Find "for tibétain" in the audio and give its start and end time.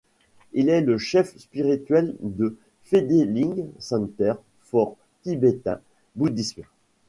4.63-5.79